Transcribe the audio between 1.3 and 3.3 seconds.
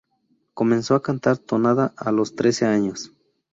tonada a los trece años.